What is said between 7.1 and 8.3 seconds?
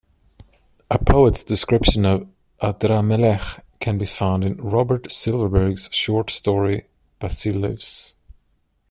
"Basileus".